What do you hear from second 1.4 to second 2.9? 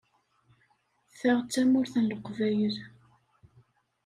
d Tamurt n Leqbayel.